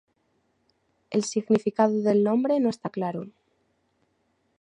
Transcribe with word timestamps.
El 1.11 1.23
significado 1.23 2.01
del 2.01 2.23
nombre 2.23 2.59
no 2.59 2.71
está 2.71 2.89
claro. 2.89 3.27